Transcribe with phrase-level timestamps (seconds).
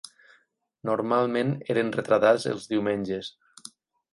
[0.89, 3.31] Normalment eren retratats els diumenges.